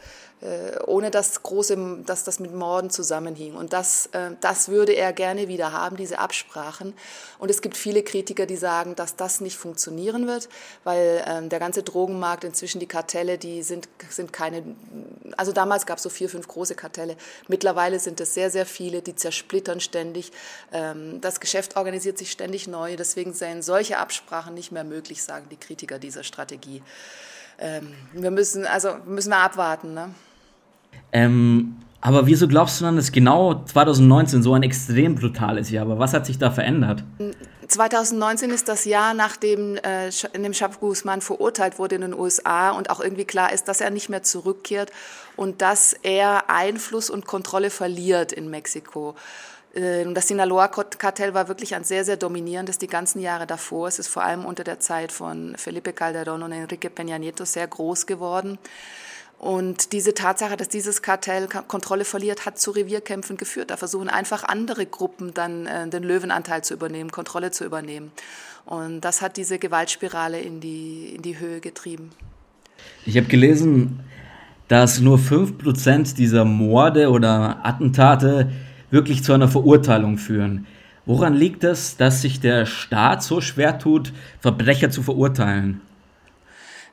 ohne 0.87 1.11
dass, 1.11 1.43
große, 1.43 2.03
dass 2.05 2.25
das 2.25 2.41
mit 2.41 2.55
Morden 2.55 2.91
zusammenhing. 2.91 3.55
Und 3.55 3.73
das, 3.73 4.07
äh, 4.13 4.33
das 4.43 4.69
würde 4.69 4.93
er 4.93 5.15
gerne 5.15 5.49
wieder 5.49 5.73
haben, 5.73 5.97
diese 5.97 6.19
Absprachen. 6.19 6.93
Und 7.39 7.51
es 7.51 7.63
gibt 7.63 7.77
viele 7.77 8.03
Kritiker, 8.03 8.45
die 8.45 8.57
sagen, 8.57 8.95
dass 8.97 9.17
das 9.17 9.41
nicht 9.41 9.57
funktionieren 9.57 10.27
wird, 10.27 10.51
weil 10.85 11.25
ähm, 11.27 11.49
der 11.49 11.59
ganze 11.59 11.83
Drogenmarkt, 11.83 12.45
inzwischen 12.45 12.81
die 12.81 12.87
Kartelle, 12.87 13.39
die 13.39 13.63
sind, 13.63 13.89
sind 14.11 14.35
keine, 14.35 14.63
also 15.39 15.53
damals 15.53 15.87
gab 15.87 15.97
es 15.97 16.03
so 16.03 16.11
vier, 16.11 16.29
fünf 16.29 16.47
große 16.49 16.75
Kartelle. 16.75 17.17
Mittlerweile 17.49 17.99
sind 17.99 18.21
es 18.21 18.35
sehr, 18.35 18.51
sehr 18.51 18.67
viele, 18.67 19.01
die 19.01 19.17
zersplittern 19.17 19.81
ständig. 19.81 20.33
Ähm, 20.71 21.21
das 21.23 21.41
Geschäft 21.41 21.77
organisiert 21.77 22.19
sich 22.19 22.31
ständig 22.31 22.67
neu. 22.67 22.97
Deswegen 22.97 23.33
seien 23.33 23.63
solche 23.63 23.97
Absprachen 23.97 24.53
nicht 24.53 24.71
mehr 24.71 24.85
möglich, 24.85 25.23
sagen 25.23 25.47
die 25.51 25.57
Kritiker 25.57 25.99
dieser 25.99 26.25
Strategie. 26.25 26.83
Ähm, 27.59 27.95
wir 28.13 28.31
müssen, 28.31 28.67
also 28.67 28.97
müssen 29.07 29.31
wir 29.31 29.39
abwarten. 29.39 29.95
Ne? 29.95 30.15
Ähm, 31.17 31.77
aber 32.03 32.27
wieso 32.27 32.47
glaubst 32.47 32.79
du 32.79 32.85
dann, 32.85 32.97
dass 32.97 33.11
genau 33.11 33.65
2019 33.65 34.43
so 34.43 34.53
ein 34.53 34.63
extrem 34.63 35.15
brutales 35.15 35.71
Jahr 35.71 35.89
war? 35.89 35.99
Was 35.99 36.13
hat 36.13 36.27
sich 36.27 36.37
da 36.37 36.51
verändert? 36.51 37.03
2019 37.67 38.51
ist 38.51 38.69
das 38.69 38.85
Jahr, 38.85 39.15
nachdem 39.15 39.77
äh, 39.77 40.11
dem 40.35 40.53
Guzman 40.79 41.23
verurteilt 41.23 41.79
wurde 41.79 41.95
in 41.95 42.03
den 42.03 42.13
USA 42.13 42.71
und 42.71 42.91
auch 42.91 43.01
irgendwie 43.01 43.25
klar 43.25 43.51
ist, 43.51 43.67
dass 43.67 43.81
er 43.81 43.89
nicht 43.89 44.11
mehr 44.11 44.23
zurückkehrt 44.23 44.93
und 45.37 45.63
dass 45.63 45.95
er 45.95 46.51
Einfluss 46.51 47.09
und 47.09 47.27
Kontrolle 47.27 47.71
verliert 47.71 48.31
in 48.31 48.51
Mexiko. 48.51 49.15
Ähm, 49.75 50.15
das 50.15 50.29
Sinaloa-Kartell 50.29 51.33
war 51.33 51.49
wirklich 51.49 51.75
ein 51.75 51.85
sehr, 51.85 52.05
sehr 52.05 52.19
dominierendes 52.19 52.77
die 52.77 52.89
ganzen 52.89 53.21
Jahre 53.21 53.47
davor. 53.47 53.89
Es 53.89 53.99
ist 53.99 54.09
vor 54.09 54.23
allem 54.23 54.45
unter 54.45 54.65
der 54.65 54.81
Zeit 54.81 55.13
von 55.13 55.55
Felipe 55.57 55.93
Calderón 55.93 56.43
und 56.43 56.53
Enrique 56.53 56.91
Peña 56.95 57.19
Nieto 57.19 57.47
sehr 57.47 57.67
groß 57.67 58.05
geworden. 58.05 58.59
Und 59.39 59.93
diese 59.93 60.15
Tatsache, 60.15 60.57
dass 60.57 60.69
dieses 60.69 61.03
Kartell 61.03 61.47
Kontrolle 61.47 62.05
verliert, 62.05 62.47
hat 62.47 62.59
zu 62.59 62.71
Revierkämpfen 62.71 63.37
geführt. 63.37 63.71
Da 63.71 63.77
versuchen 63.77 64.09
einfach 64.09 64.45
andere 64.45 64.87
Gruppen 64.87 65.35
dann 65.35 65.67
äh, 65.67 65.89
den 65.89 66.03
Löwenanteil 66.03 66.65
zu 66.65 66.73
übernehmen, 66.73 67.11
Kontrolle 67.11 67.51
zu 67.51 67.65
übernehmen. 67.65 68.13
Und 68.65 69.03
das 69.03 69.23
hat 69.23 69.37
diese 69.37 69.59
Gewaltspirale 69.59 70.41
in 70.41 70.61
die, 70.61 71.15
in 71.15 71.23
die 71.23 71.39
Höhe 71.39 71.61
getrieben. 71.61 72.11
Ich 73.05 73.17
habe 73.17 73.27
gelesen, 73.27 74.01
dass 74.69 75.01
nur 75.01 75.19
5% 75.19 76.17
dieser 76.17 76.45
Morde 76.45 77.11
oder 77.11 77.65
Attentate 77.65 78.51
wirklich 78.91 79.23
zu 79.23 79.33
einer 79.33 79.49
Verurteilung 79.49 80.19
führen. 80.19 80.67
Woran 81.05 81.35
liegt 81.35 81.63
es, 81.63 81.97
dass 81.97 82.23
sich 82.23 82.41
der 82.41 82.67
Staat 82.67 83.23
so 83.23 83.41
schwer 83.41 83.79
tut, 83.79 84.13
Verbrecher 84.41 84.91
zu 84.91 85.03
verurteilen? 85.03 85.81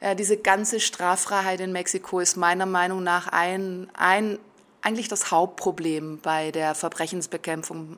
Ja, 0.04 0.16
diese 0.16 0.36
ganze 0.36 0.82
Straffreiheit 0.82 1.62
in 1.62 1.72
Mexiko 1.72 2.20
ist 2.20 2.36
meiner 2.36 2.66
Meinung 2.66 3.04
nach 3.04 3.30
ein, 3.30 3.90
ein 3.94 4.38
eigentlich 4.82 5.08
das 5.08 5.32
Hauptproblem 5.32 6.20
bei 6.22 6.52
der 6.52 6.76
Verbrechensbekämpfung. 6.76 7.96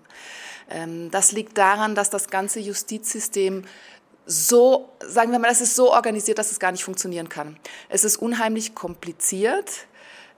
Ähm, 0.70 1.10
das 1.10 1.32
liegt 1.32 1.58
daran, 1.58 1.96
dass 1.96 2.12
das 2.12 2.28
ganze 2.28 2.60
Justizsystem 2.60 3.66
so, 4.28 4.88
sagen 5.00 5.32
wir 5.32 5.40
mal, 5.40 5.48
das 5.48 5.62
ist 5.62 5.76
so 5.76 5.92
organisiert, 5.92 6.38
dass 6.38 6.52
es 6.52 6.60
gar 6.60 6.72
nicht 6.72 6.84
funktionieren 6.84 7.28
kann. 7.28 7.58
Es 7.90 8.04
ist 8.04 8.18
unheimlich 8.18 8.76
kompliziert. 8.76 9.88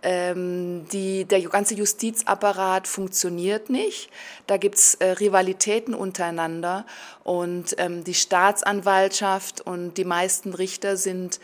Ähm, 0.04 0.88
die, 0.92 1.26
der 1.26 1.42
ganze 1.42 1.74
Justizapparat 1.74 2.88
funktioniert 2.88 3.70
nicht. 3.70 4.10
Da 4.46 4.58
gibt's 4.58 4.94
äh, 4.96 5.12
Rivalitäten 5.12 5.96
untereinander 5.96 6.86
und 7.24 7.76
ähm, 7.80 8.04
die 8.04 8.14
Staatsanwaltschaft 8.14 9.62
und 9.62 9.96
die 9.98 10.06
meisten 10.06 10.54
Richter 10.54 10.98
sind, 10.98 11.40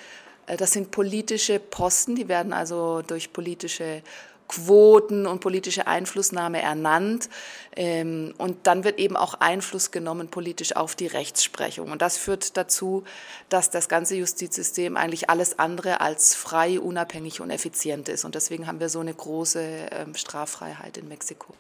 äh, 0.45 0.55
das 0.55 0.71
sind 0.71 0.91
politische 0.91 1.59
Posten, 1.59 2.15
die 2.15 2.27
werden 2.27 2.53
also 2.53 3.01
durch 3.01 3.33
politische 3.33 4.03
Quoten 4.47 5.25
und 5.25 5.39
politische 5.39 5.87
Einflussnahme 5.87 6.61
ernannt. 6.61 7.29
Ähm, 7.75 8.33
und 8.37 8.57
dann 8.63 8.83
wird 8.83 8.99
eben 8.99 9.15
auch 9.15 9.35
Einfluss 9.35 9.91
genommen 9.91 10.27
politisch 10.27 10.75
auf 10.75 10.95
die 10.95 11.07
Rechtsprechung. 11.07 11.91
Und 11.91 12.01
das 12.01 12.17
führt 12.17 12.55
dazu, 12.57 13.03
dass 13.49 13.69
das 13.69 13.89
ganze 13.89 14.15
Justizsystem 14.15 14.97
eigentlich 14.97 15.29
alles 15.29 15.59
andere 15.59 16.01
als 16.01 16.35
frei, 16.35 16.79
unabhängig 16.79 17.41
und 17.41 17.49
effizient 17.49 18.09
ist. 18.09 18.25
Und 18.25 18.35
deswegen 18.35 18.67
haben 18.67 18.79
wir 18.79 18.89
so 18.89 18.99
eine 18.99 19.13
große 19.13 19.61
ähm, 19.91 20.15
Straffreiheit 20.15 20.97
in 20.97 21.07
Mexiko. 21.07 21.53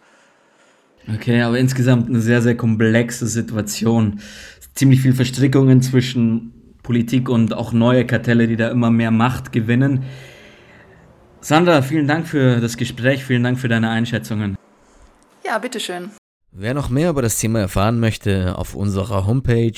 Okay, 1.13 1.41
aber 1.41 1.59
insgesamt 1.59 2.09
eine 2.09 2.21
sehr, 2.21 2.41
sehr 2.41 2.55
komplexe 2.55 3.27
Situation. 3.27 4.21
Ziemlich 4.75 5.01
viel 5.01 5.13
Verstrickungen 5.13 5.81
zwischen 5.81 6.77
Politik 6.81 7.29
und 7.29 7.53
auch 7.53 7.73
neue 7.73 8.05
Kartelle, 8.05 8.47
die 8.47 8.55
da 8.55 8.69
immer 8.69 8.91
mehr 8.91 9.11
Macht 9.11 9.51
gewinnen. 9.51 10.03
Sandra, 11.43 11.81
vielen 11.81 12.07
Dank 12.07 12.25
für 12.25 12.61
das 12.61 12.77
Gespräch, 12.77 13.25
vielen 13.25 13.43
Dank 13.43 13.59
für 13.59 13.67
deine 13.67 13.89
Einschätzungen. 13.89 14.55
Ja, 15.45 15.57
bitteschön. 15.57 16.11
Wer 16.53 16.73
noch 16.73 16.87
mehr 16.87 17.09
über 17.09 17.21
das 17.21 17.37
Thema 17.37 17.59
erfahren 17.59 17.99
möchte, 17.99 18.57
auf 18.57 18.75
unserer 18.75 19.27
Homepage 19.27 19.73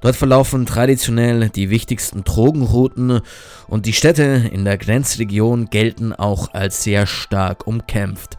Dort 0.00 0.16
verlaufen 0.16 0.64
traditionell 0.64 1.50
die 1.50 1.68
wichtigsten 1.68 2.24
Drogenrouten 2.24 3.20
und 3.68 3.86
die 3.86 3.92
Städte 3.92 4.48
in 4.50 4.64
der 4.64 4.78
Grenzregion 4.78 5.66
gelten 5.66 6.14
auch 6.14 6.54
als 6.54 6.82
sehr 6.82 7.06
stark 7.06 7.66
umkämpft. 7.66 8.38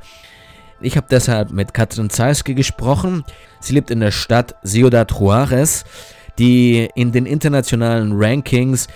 Ich 0.82 0.98
habe 0.98 1.08
deshalb 1.12 1.52
mit 1.52 1.76
Katrin 1.76 2.10
Zeiske 2.10 2.56
gesprochen. 2.56 3.24
Sie 3.60 3.76
lebt 3.76 3.92
in 3.92 4.00
der 4.00 4.10
Stadt 4.10 4.56
Ciudad 4.66 5.12
Juarez, 5.12 5.84
die 6.40 6.90
in 6.96 7.12
den 7.12 7.28
internationalen 7.28 8.14
Rankings 8.14 8.88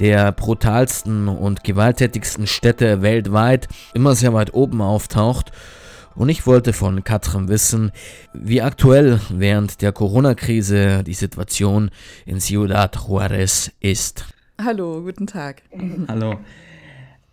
der 0.00 0.32
brutalsten 0.32 1.28
und 1.28 1.62
gewalttätigsten 1.62 2.46
Städte 2.46 3.02
weltweit 3.02 3.68
immer 3.92 4.14
sehr 4.14 4.32
weit 4.32 4.54
oben 4.54 4.80
auftaucht 4.80 5.52
und 6.14 6.28
ich 6.28 6.46
wollte 6.46 6.72
von 6.72 7.04
Katrin 7.04 7.48
wissen, 7.48 7.92
wie 8.32 8.62
aktuell 8.62 9.20
während 9.30 9.82
der 9.82 9.92
Corona-Krise 9.92 11.02
die 11.04 11.14
Situation 11.14 11.90
in 12.26 12.40
Ciudad 12.40 12.96
Juarez 12.96 13.72
ist. 13.80 14.26
Hallo, 14.62 15.02
guten 15.02 15.26
Tag. 15.26 15.62
Hallo. 16.08 16.38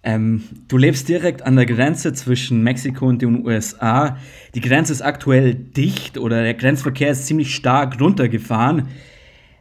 Ähm, 0.03 0.43
du 0.67 0.77
lebst 0.77 1.09
direkt 1.09 1.43
an 1.43 1.55
der 1.55 1.67
Grenze 1.67 2.13
zwischen 2.13 2.63
Mexiko 2.63 3.05
und 3.07 3.21
den 3.21 3.45
USA. 3.45 4.17
Die 4.55 4.61
Grenze 4.61 4.93
ist 4.93 5.01
aktuell 5.01 5.53
dicht 5.53 6.17
oder 6.17 6.41
der 6.41 6.55
Grenzverkehr 6.55 7.11
ist 7.11 7.27
ziemlich 7.27 7.53
stark 7.53 8.01
runtergefahren. 8.01 8.87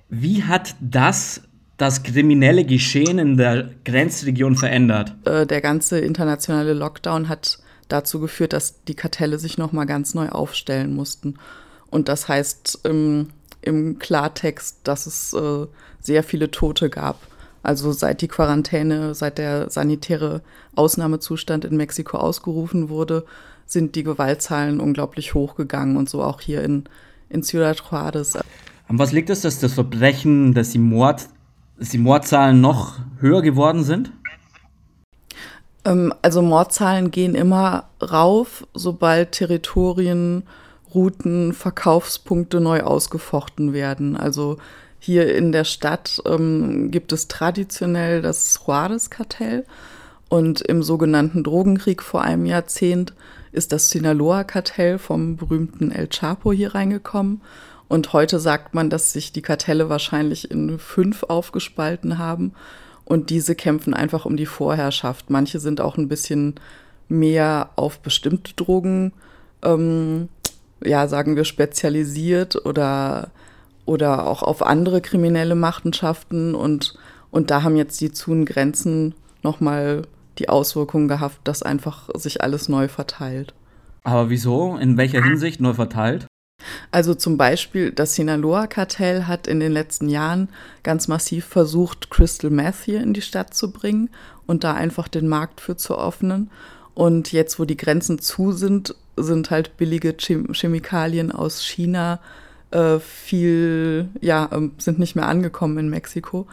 Wie 0.08 0.44
hat 0.44 0.76
das 0.80 1.42
das 1.76 2.02
kriminelle 2.02 2.64
Geschehen 2.64 3.18
in 3.18 3.36
der 3.36 3.70
Grenzregion 3.84 4.56
verändert? 4.56 5.14
Äh, 5.26 5.46
der 5.46 5.60
ganze 5.60 5.98
internationale 5.98 6.72
Lockdown 6.72 7.28
hat 7.28 7.58
dazu 7.92 8.20
geführt, 8.20 8.52
dass 8.52 8.82
die 8.84 8.94
Kartelle 8.94 9.38
sich 9.38 9.58
nochmal 9.58 9.86
ganz 9.86 10.14
neu 10.14 10.28
aufstellen 10.28 10.94
mussten. 10.94 11.34
Und 11.90 12.08
das 12.08 12.28
heißt 12.28 12.80
im, 12.84 13.28
im 13.62 13.98
Klartext, 13.98 14.78
dass 14.84 15.06
es 15.06 15.32
äh, 15.32 15.66
sehr 16.00 16.22
viele 16.22 16.50
Tote 16.50 16.88
gab. 16.88 17.18
Also 17.62 17.92
seit 17.92 18.22
die 18.22 18.28
Quarantäne, 18.28 19.14
seit 19.14 19.38
der 19.38 19.68
sanitäre 19.70 20.40
Ausnahmezustand 20.76 21.64
in 21.64 21.76
Mexiko 21.76 22.16
ausgerufen 22.16 22.88
wurde, 22.88 23.24
sind 23.66 23.94
die 23.94 24.02
Gewaltzahlen 24.02 24.80
unglaublich 24.80 25.34
hochgegangen 25.34 25.96
und 25.96 26.08
so 26.08 26.22
auch 26.22 26.40
hier 26.40 26.64
in, 26.64 26.84
in 27.28 27.42
Ciudad 27.42 27.82
Juarez. 27.90 28.36
An 28.36 28.98
was 28.98 29.12
liegt 29.12 29.30
es, 29.30 29.42
dass 29.42 29.60
das 29.60 29.74
Verbrechen, 29.74 30.54
dass 30.54 30.70
die, 30.70 30.78
Mord, 30.78 31.28
dass 31.78 31.90
die 31.90 31.98
Mordzahlen 31.98 32.60
noch 32.60 32.98
höher 33.20 33.42
geworden 33.42 33.84
sind? 33.84 34.12
Ähm, 35.84 36.12
also 36.22 36.42
Mordzahlen 36.42 37.10
gehen 37.10 37.34
immer 37.34 37.84
rauf, 38.02 38.66
sobald 38.74 39.32
Territorien, 39.32 40.44
Routen, 40.94 41.52
Verkaufspunkte 41.52 42.60
neu 42.60 42.82
ausgefochten 42.82 43.72
werden. 43.72 44.16
Also 44.16 44.58
hier 44.98 45.34
in 45.34 45.52
der 45.52 45.64
Stadt 45.64 46.20
ähm, 46.26 46.90
gibt 46.90 47.12
es 47.12 47.28
traditionell 47.28 48.22
das 48.22 48.60
Juarez-Kartell 48.66 49.64
und 50.28 50.60
im 50.60 50.82
sogenannten 50.82 51.42
Drogenkrieg 51.42 52.02
vor 52.02 52.22
einem 52.22 52.46
Jahrzehnt 52.46 53.14
ist 53.52 53.72
das 53.72 53.90
Sinaloa-Kartell 53.90 54.98
vom 54.98 55.36
berühmten 55.36 55.90
El 55.90 56.08
Chapo 56.08 56.52
hier 56.52 56.74
reingekommen. 56.74 57.40
Und 57.88 58.12
heute 58.12 58.38
sagt 58.38 58.72
man, 58.72 58.90
dass 58.90 59.12
sich 59.12 59.32
die 59.32 59.42
Kartelle 59.42 59.88
wahrscheinlich 59.88 60.50
in 60.52 60.78
fünf 60.78 61.24
aufgespalten 61.24 62.18
haben 62.18 62.52
und 63.10 63.28
diese 63.28 63.56
kämpfen 63.56 63.92
einfach 63.92 64.24
um 64.24 64.36
die 64.36 64.46
Vorherrschaft. 64.46 65.30
Manche 65.30 65.58
sind 65.58 65.80
auch 65.80 65.96
ein 65.98 66.06
bisschen 66.06 66.54
mehr 67.08 67.70
auf 67.74 67.98
bestimmte 67.98 68.54
Drogen, 68.54 69.12
ähm, 69.62 70.28
ja, 70.80 71.08
sagen 71.08 71.34
wir, 71.34 71.44
spezialisiert 71.44 72.64
oder, 72.64 73.32
oder 73.84 74.28
auch 74.28 74.44
auf 74.44 74.64
andere 74.64 75.00
kriminelle 75.00 75.56
Machenschaften. 75.56 76.54
Und, 76.54 76.94
und 77.32 77.50
da 77.50 77.64
haben 77.64 77.74
jetzt 77.74 78.00
die 78.00 78.12
Zun 78.12 78.44
Grenzen 78.44 79.16
nochmal 79.42 80.02
die 80.38 80.48
Auswirkungen 80.48 81.08
gehabt, 81.08 81.40
dass 81.42 81.64
einfach 81.64 82.10
sich 82.14 82.44
alles 82.44 82.68
neu 82.68 82.86
verteilt. 82.86 83.54
Aber 84.04 84.30
wieso? 84.30 84.76
In 84.76 84.96
welcher 84.96 85.24
Hinsicht 85.24 85.60
neu 85.60 85.74
verteilt? 85.74 86.28
Also 86.90 87.14
zum 87.14 87.36
Beispiel 87.36 87.92
das 87.92 88.14
Sinaloa-Kartell 88.14 89.26
hat 89.26 89.46
in 89.46 89.60
den 89.60 89.72
letzten 89.72 90.08
Jahren 90.08 90.48
ganz 90.82 91.08
massiv 91.08 91.44
versucht, 91.44 92.10
Crystal 92.10 92.50
Meth 92.50 92.84
hier 92.84 93.00
in 93.02 93.14
die 93.14 93.22
Stadt 93.22 93.54
zu 93.54 93.70
bringen 93.70 94.10
und 94.46 94.64
da 94.64 94.74
einfach 94.74 95.08
den 95.08 95.28
Markt 95.28 95.60
für 95.60 95.76
zu 95.76 95.98
öffnen. 95.98 96.50
Und 96.94 97.32
jetzt, 97.32 97.58
wo 97.58 97.64
die 97.64 97.76
Grenzen 97.76 98.18
zu 98.18 98.52
sind, 98.52 98.94
sind 99.16 99.50
halt 99.50 99.76
billige 99.76 100.14
Chem 100.14 100.52
Chemikalien 100.52 101.32
aus 101.32 101.64
China 101.64 102.20
äh, 102.70 102.98
viel, 102.98 104.08
ja, 104.20 104.48
äh, 104.52 104.70
sind 104.78 104.98
nicht 104.98 105.16
mehr 105.16 105.28
angekommen 105.28 105.78
in 105.78 105.88
Mexiko. 105.88 106.46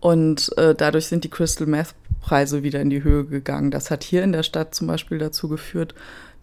Und 0.00 0.56
äh, 0.58 0.74
dadurch 0.74 1.06
sind 1.06 1.24
die 1.24 1.30
Crystal 1.30 1.66
Meth 1.66 1.94
Preise 2.20 2.62
wieder 2.62 2.80
in 2.80 2.90
die 2.90 3.04
Höhe 3.04 3.24
gegangen. 3.24 3.70
Das 3.70 3.90
hat 3.90 4.02
hier 4.02 4.22
in 4.22 4.32
der 4.32 4.42
Stadt 4.42 4.74
zum 4.74 4.86
Beispiel 4.86 5.18
dazu 5.18 5.48
geführt, 5.48 5.94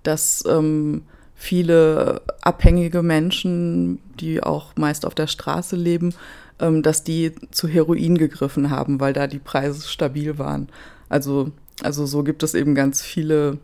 dass 0.03 0.43
ähm, 0.47 1.03
viele 1.41 2.21
abhängige 2.41 3.01
Menschen, 3.01 3.97
die 4.19 4.43
auch 4.43 4.75
meist 4.75 5.07
auf 5.07 5.15
der 5.15 5.25
Straße 5.25 5.75
leben, 5.75 6.13
ähm, 6.59 6.83
dass 6.83 7.03
die 7.03 7.31
zu 7.49 7.67
Heroin 7.67 8.15
gegriffen 8.19 8.69
haben, 8.69 8.99
weil 8.99 9.13
da 9.13 9.25
die 9.25 9.39
Preise 9.39 9.87
stabil 9.87 10.37
waren. 10.37 10.69
Also, 11.09 11.51
also 11.81 12.05
so 12.05 12.21
gibt 12.23 12.43
es 12.43 12.53
eben 12.53 12.75
ganz 12.75 13.01
viele, 13.01 13.57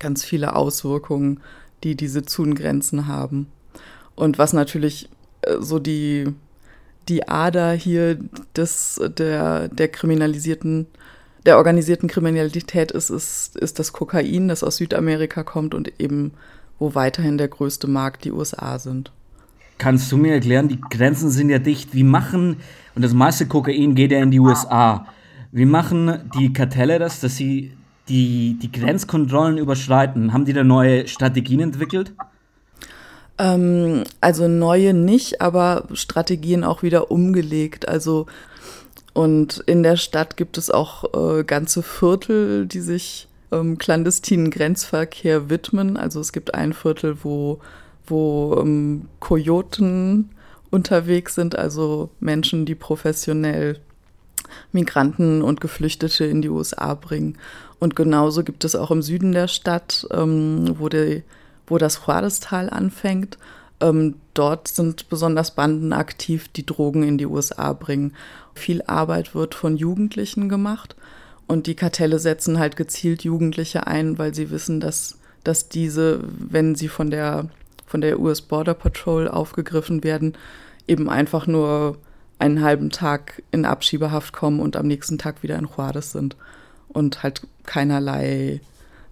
ganz 0.00 0.24
viele 0.24 0.56
Auswirkungen, 0.56 1.40
die 1.84 1.94
diese 1.94 2.24
Zungrenzen 2.24 3.06
haben. 3.06 3.46
Und 4.16 4.36
was 4.38 4.52
natürlich 4.52 5.08
äh, 5.42 5.58
so 5.60 5.78
die, 5.78 6.34
die 7.08 7.28
Ader 7.28 7.70
hier 7.72 8.18
des, 8.56 9.00
der, 9.16 9.68
der 9.68 9.88
kriminalisierten, 9.88 10.88
der 11.44 11.56
organisierten 11.56 12.08
Kriminalität 12.08 12.90
ist, 12.90 13.10
ist, 13.10 13.54
ist 13.56 13.78
das 13.78 13.92
Kokain, 13.92 14.48
das 14.48 14.64
aus 14.64 14.78
Südamerika 14.78 15.44
kommt 15.44 15.72
und 15.72 16.00
eben 16.00 16.32
wo 16.78 16.94
weiterhin 16.94 17.38
der 17.38 17.48
größte 17.48 17.86
Markt 17.86 18.24
die 18.24 18.32
USA 18.32 18.78
sind. 18.78 19.12
Kannst 19.78 20.10
du 20.10 20.16
mir 20.16 20.34
erklären, 20.34 20.68
die 20.68 20.80
Grenzen 20.80 21.30
sind 21.30 21.50
ja 21.50 21.58
dicht. 21.58 21.94
Wie 21.94 22.02
machen, 22.02 22.56
und 22.94 23.02
das 23.02 23.12
meiste 23.12 23.46
Kokain 23.46 23.94
geht 23.94 24.12
ja 24.12 24.18
in 24.20 24.30
die 24.30 24.40
USA, 24.40 25.06
wie 25.52 25.66
machen 25.66 26.30
die 26.38 26.52
Kartelle 26.52 26.98
das, 26.98 27.20
dass 27.20 27.36
sie 27.36 27.72
die, 28.08 28.58
die 28.60 28.72
Grenzkontrollen 28.72 29.58
überschreiten? 29.58 30.32
Haben 30.32 30.44
die 30.44 30.52
da 30.52 30.64
neue 30.64 31.06
Strategien 31.08 31.60
entwickelt? 31.60 32.12
Ähm, 33.38 34.04
also 34.20 34.48
neue 34.48 34.94
nicht, 34.94 35.40
aber 35.40 35.84
Strategien 35.92 36.64
auch 36.64 36.82
wieder 36.82 37.10
umgelegt. 37.10 37.88
Also 37.88 38.26
und 39.16 39.62
in 39.66 39.82
der 39.82 39.96
Stadt 39.96 40.36
gibt 40.36 40.58
es 40.58 40.70
auch 40.70 41.38
äh, 41.38 41.42
ganze 41.44 41.82
Viertel, 41.82 42.66
die 42.66 42.80
sich 42.80 43.28
ähm, 43.60 43.78
clandestinen 43.78 44.50
Grenzverkehr 44.50 45.50
widmen. 45.50 45.96
Also 45.96 46.20
es 46.20 46.32
gibt 46.32 46.54
ein 46.54 46.72
Viertel, 46.72 47.18
wo, 47.22 47.60
wo 48.06 48.56
ähm, 48.60 49.08
Kojoten 49.20 50.30
unterwegs 50.70 51.34
sind, 51.34 51.56
also 51.56 52.10
Menschen, 52.20 52.66
die 52.66 52.74
professionell 52.74 53.80
Migranten 54.72 55.42
und 55.42 55.60
Geflüchtete 55.60 56.24
in 56.24 56.42
die 56.42 56.48
USA 56.48 56.94
bringen. 56.94 57.38
Und 57.78 57.96
genauso 57.96 58.42
gibt 58.42 58.64
es 58.64 58.74
auch 58.74 58.90
im 58.90 59.02
Süden 59.02 59.32
der 59.32 59.48
Stadt, 59.48 60.06
ähm, 60.12 60.76
wo, 60.78 60.88
die, 60.88 61.22
wo 61.66 61.78
das 61.78 62.00
Juarez-Tal 62.06 62.70
anfängt. 62.70 63.38
Ähm, 63.80 64.14
dort 64.34 64.68
sind 64.68 65.08
besonders 65.08 65.54
Banden 65.54 65.92
aktiv, 65.92 66.48
die 66.48 66.64
Drogen 66.64 67.02
in 67.02 67.18
die 67.18 67.26
USA 67.26 67.72
bringen. 67.72 68.14
Viel 68.54 68.82
Arbeit 68.86 69.34
wird 69.34 69.54
von 69.54 69.76
Jugendlichen 69.76 70.48
gemacht. 70.48 70.96
Und 71.46 71.66
die 71.66 71.74
Kartelle 71.74 72.18
setzen 72.18 72.58
halt 72.58 72.76
gezielt 72.76 73.24
Jugendliche 73.24 73.86
ein, 73.86 74.18
weil 74.18 74.34
sie 74.34 74.50
wissen, 74.50 74.80
dass, 74.80 75.18
dass 75.44 75.68
diese, 75.68 76.20
wenn 76.24 76.74
sie 76.74 76.88
von 76.88 77.10
der, 77.10 77.48
von 77.86 78.00
der 78.00 78.18
US 78.18 78.42
Border 78.42 78.74
Patrol 78.74 79.28
aufgegriffen 79.28 80.02
werden, 80.02 80.36
eben 80.88 81.08
einfach 81.08 81.46
nur 81.46 81.98
einen 82.38 82.62
halben 82.62 82.90
Tag 82.90 83.42
in 83.50 83.64
Abschiebehaft 83.64 84.32
kommen 84.32 84.60
und 84.60 84.76
am 84.76 84.86
nächsten 84.86 85.18
Tag 85.18 85.42
wieder 85.42 85.58
in 85.58 85.66
Juarez 85.66 86.12
sind. 86.12 86.36
Und 86.88 87.22
halt 87.22 87.46
keinerlei 87.64 88.60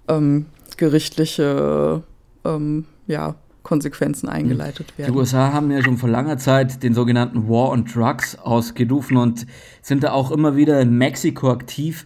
ähm, 0.08 0.46
gerichtliche 0.76 2.02
ähm, 2.44 2.86
ja, 3.06 3.36
Konsequenzen 3.64 4.28
eingeleitet 4.28 4.96
werden. 4.96 5.12
Die 5.12 5.18
USA 5.18 5.52
haben 5.52 5.72
ja 5.72 5.82
schon 5.82 5.96
vor 5.96 6.08
langer 6.08 6.38
Zeit 6.38 6.84
den 6.84 6.94
sogenannten 6.94 7.48
War 7.48 7.70
on 7.70 7.84
Drugs 7.84 8.38
ausgerufen 8.38 9.16
und 9.16 9.46
sind 9.82 10.04
da 10.04 10.12
auch 10.12 10.30
immer 10.30 10.54
wieder 10.54 10.80
in 10.80 10.96
Mexiko 10.96 11.50
aktiv. 11.50 12.04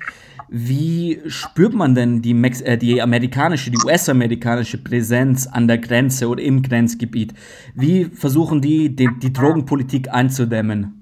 Wie 0.48 1.20
spürt 1.26 1.74
man 1.74 1.94
denn 1.94 2.22
die, 2.22 2.32
Mex 2.32 2.62
äh, 2.62 2.78
die 2.78 3.02
amerikanische, 3.02 3.70
die 3.70 3.76
US-amerikanische 3.85 4.78
Präsenz 4.78 5.46
an 5.46 5.68
der 5.68 5.76
Grenze 5.76 6.28
oder 6.28 6.42
im 6.42 6.62
Grenzgebiet? 6.62 7.35
Wie 7.74 8.06
versuchen 8.06 8.62
die, 8.62 8.96
die, 8.96 9.11
die 9.20 9.32
Drogenpolitik 9.32 10.11
einzudämmen? 10.11 10.94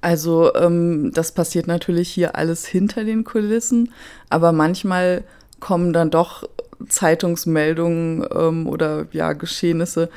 Also 0.00 0.54
ähm, 0.54 1.10
das 1.12 1.32
passiert 1.32 1.66
natürlich 1.66 2.08
hier 2.08 2.36
alles 2.36 2.64
hinter 2.64 3.04
den 3.04 3.24
Kulissen, 3.24 3.92
aber 4.30 4.52
manchmal 4.52 5.24
kommen 5.60 5.92
dann 5.92 6.10
doch 6.10 6.48
Zeitungsmeldungen 6.88 8.26
ähm, 8.34 8.66
oder 8.66 9.06
ja, 9.12 9.32
Geschehnisse, 9.32 10.10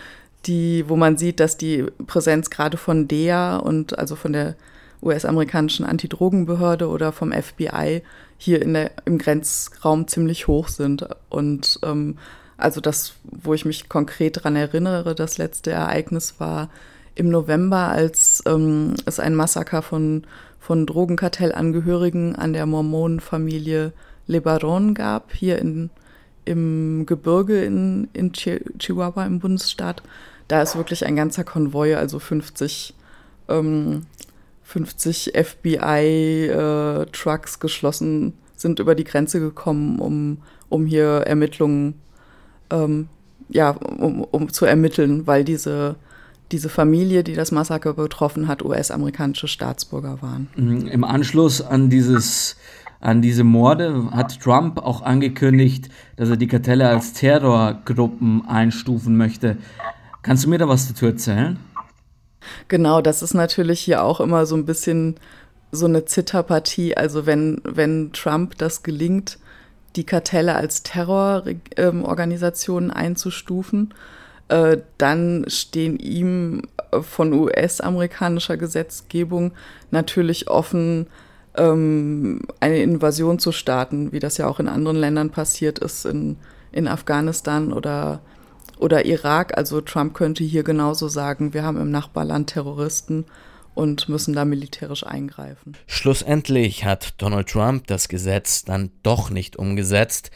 die, 0.45 0.85
wo 0.87 0.95
man 0.95 1.17
sieht, 1.17 1.39
dass 1.39 1.57
die 1.57 1.85
Präsenz 2.07 2.49
gerade 2.49 2.77
von 2.77 3.07
DEA 3.07 3.57
und 3.57 3.97
also 3.99 4.15
von 4.15 4.33
der 4.33 4.55
US-amerikanischen 5.01 5.85
Antidrogenbehörde 5.85 6.87
oder 6.87 7.11
vom 7.11 7.31
FBI 7.31 8.01
hier 8.37 8.61
in 8.61 8.73
der, 8.73 8.91
im 9.05 9.17
Grenzraum 9.17 10.07
ziemlich 10.07 10.47
hoch 10.47 10.67
sind. 10.67 11.07
Und 11.29 11.79
ähm, 11.83 12.17
also 12.57 12.81
das, 12.81 13.13
wo 13.23 13.53
ich 13.53 13.65
mich 13.65 13.89
konkret 13.89 14.37
daran 14.37 14.55
erinnere, 14.55 15.15
das 15.15 15.37
letzte 15.37 15.71
Ereignis 15.71 16.35
war 16.39 16.69
im 17.15 17.29
November, 17.29 17.89
als 17.89 18.43
ähm, 18.45 18.95
es 19.05 19.19
ein 19.19 19.35
Massaker 19.35 19.81
von, 19.81 20.23
von 20.59 20.85
Drogenkartellangehörigen 20.85 22.35
an 22.35 22.53
der 22.53 22.65
Mormonenfamilie 22.65 23.93
Lebaron 24.27 24.93
gab, 24.93 25.33
hier 25.33 25.59
in 25.59 25.89
im 26.45 27.05
Gebirge 27.05 27.63
in, 27.63 28.07
in 28.13 28.31
Chihuahua 28.33 29.25
im 29.25 29.39
Bundesstaat. 29.39 30.03
Da 30.47 30.61
ist 30.61 30.75
wirklich 30.75 31.05
ein 31.05 31.15
ganzer 31.15 31.43
Konvoi, 31.43 31.95
also 31.95 32.19
50, 32.19 32.93
ähm, 33.47 34.03
50 34.63 35.33
FBI-Trucks 35.35 36.55
äh, 37.55 37.59
geschlossen, 37.59 38.33
sind 38.55 38.79
über 38.79 38.95
die 38.95 39.03
Grenze 39.03 39.39
gekommen, 39.39 39.99
um, 39.99 40.39
um 40.69 40.85
hier 40.85 41.23
Ermittlungen, 41.25 41.95
ähm, 42.71 43.09
ja, 43.49 43.71
um, 43.71 44.23
um 44.23 44.51
zu 44.51 44.65
ermitteln, 44.65 45.27
weil 45.27 45.43
diese 45.43 45.95
diese 46.51 46.69
Familie, 46.69 47.23
die 47.23 47.33
das 47.33 47.51
Massaker 47.51 47.93
betroffen 47.93 48.47
hat, 48.47 48.63
US-amerikanische 48.63 49.47
Staatsbürger 49.47 50.21
waren. 50.21 50.47
Im 50.55 51.03
Anschluss 51.03 51.61
an 51.61 51.89
dieses 51.89 52.55
an 52.99 53.21
diese 53.21 53.43
Morde 53.43 54.09
hat 54.11 54.41
Trump 54.41 54.79
auch 54.79 55.01
angekündigt, 55.01 55.89
dass 56.17 56.29
er 56.29 56.37
die 56.37 56.47
Kartelle 56.47 56.89
als 56.89 57.13
Terrorgruppen 57.13 58.45
einstufen 58.47 59.15
möchte. 59.15 59.57
Kannst 60.21 60.43
du 60.43 60.49
mir 60.49 60.57
da 60.57 60.67
was 60.67 60.89
dazu 60.89 61.05
erzählen? 61.05 61.57
Genau, 62.67 62.99
das 63.01 63.21
ist 63.21 63.33
natürlich 63.33 63.79
hier 63.79 64.03
auch 64.03 64.19
immer 64.19 64.45
so 64.45 64.55
ein 64.55 64.65
bisschen 64.65 65.15
so 65.71 65.85
eine 65.85 66.03
Zitterpartie. 66.05 66.97
Also 66.97 67.25
wenn, 67.25 67.61
wenn 67.63 68.11
Trump 68.11 68.57
das 68.57 68.83
gelingt, 68.83 69.39
die 69.95 70.05
Kartelle 70.05 70.55
als 70.55 70.83
Terrororganisationen 70.83 72.91
einzustufen, 72.91 73.93
äh, 74.49 74.79
dann 74.97 75.45
stehen 75.47 75.97
ihm 75.99 76.63
von 77.01 77.31
US-amerikanischer 77.33 78.57
Gesetzgebung 78.57 79.53
natürlich 79.91 80.49
offen, 80.49 81.07
ähm, 81.55 82.41
eine 82.59 82.81
Invasion 82.81 83.39
zu 83.39 83.51
starten, 83.51 84.11
wie 84.11 84.19
das 84.19 84.37
ja 84.37 84.47
auch 84.47 84.59
in 84.59 84.67
anderen 84.67 84.97
Ländern 84.97 85.29
passiert 85.29 85.79
ist, 85.79 86.05
in, 86.05 86.37
in 86.71 86.87
Afghanistan 86.87 87.73
oder, 87.73 88.21
oder 88.77 89.05
Irak. 89.05 89.57
Also 89.57 89.81
Trump 89.81 90.13
könnte 90.13 90.43
hier 90.43 90.63
genauso 90.63 91.07
sagen, 91.07 91.53
wir 91.53 91.63
haben 91.63 91.79
im 91.79 91.91
Nachbarland 91.91 92.49
Terroristen 92.51 93.25
und 93.73 94.09
müssen 94.09 94.33
da 94.33 94.45
militärisch 94.45 95.05
eingreifen. 95.05 95.77
Schlussendlich 95.87 96.85
hat 96.85 97.13
Donald 97.17 97.47
Trump 97.47 97.87
das 97.87 98.09
Gesetz 98.09 98.63
dann 98.63 98.91
doch 99.03 99.29
nicht 99.29 99.55
umgesetzt. 99.55 100.31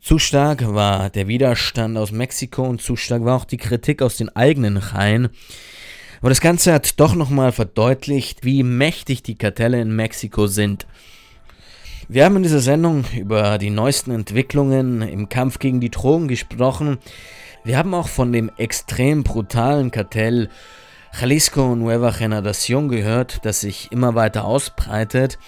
Zu 0.00 0.18
stark 0.18 0.74
war 0.74 1.10
der 1.10 1.26
Widerstand 1.26 1.96
aus 1.96 2.12
Mexiko 2.12 2.64
und 2.64 2.82
zu 2.82 2.96
stark 2.96 3.24
war 3.24 3.36
auch 3.36 3.44
die 3.44 3.56
Kritik 3.56 4.02
aus 4.02 4.16
den 4.16 4.34
eigenen 4.36 4.76
Reihen. 4.76 5.30
Aber 6.20 6.30
das 6.30 6.40
Ganze 6.40 6.72
hat 6.72 6.98
doch 6.98 7.14
nochmal 7.14 7.52
verdeutlicht, 7.52 8.44
wie 8.44 8.62
mächtig 8.62 9.22
die 9.22 9.36
Kartelle 9.36 9.80
in 9.80 9.94
Mexiko 9.94 10.46
sind. 10.46 10.86
Wir 12.08 12.24
haben 12.24 12.36
in 12.36 12.44
dieser 12.44 12.60
Sendung 12.60 13.04
über 13.16 13.58
die 13.58 13.70
neuesten 13.70 14.12
Entwicklungen 14.12 15.02
im 15.02 15.28
Kampf 15.28 15.58
gegen 15.58 15.80
die 15.80 15.90
Drogen 15.90 16.28
gesprochen. 16.28 16.98
Wir 17.64 17.76
haben 17.78 17.94
auch 17.94 18.08
von 18.08 18.32
dem 18.32 18.50
extrem 18.56 19.24
brutalen 19.24 19.90
Kartell 19.90 20.48
Jalisco 21.18 21.74
Nueva 21.74 22.10
Generación 22.10 22.88
gehört, 22.88 23.44
das 23.44 23.60
sich 23.60 23.90
immer 23.90 24.14
weiter 24.14 24.44
ausbreitet. 24.44 25.38